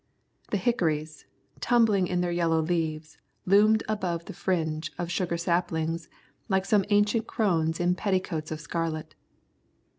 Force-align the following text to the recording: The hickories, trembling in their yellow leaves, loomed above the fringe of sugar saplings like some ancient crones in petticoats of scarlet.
The 0.49 0.57
hickories, 0.57 1.25
trembling 1.59 2.07
in 2.07 2.21
their 2.21 2.31
yellow 2.31 2.59
leaves, 2.59 3.19
loomed 3.45 3.83
above 3.87 4.25
the 4.25 4.33
fringe 4.33 4.91
of 4.97 5.11
sugar 5.11 5.37
saplings 5.37 6.09
like 6.49 6.65
some 6.65 6.85
ancient 6.89 7.27
crones 7.27 7.79
in 7.79 7.93
petticoats 7.93 8.49
of 8.49 8.59
scarlet. 8.59 9.13